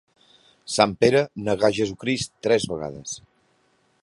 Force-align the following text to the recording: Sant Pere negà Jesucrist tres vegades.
Sant 0.75 0.95
Pere 1.05 1.21
negà 1.49 1.71
Jesucrist 1.81 2.35
tres 2.49 2.69
vegades. 2.73 3.17